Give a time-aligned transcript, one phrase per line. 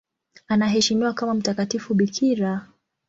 [0.47, 2.67] Anaheshimiwa kama mtakatifu bikira.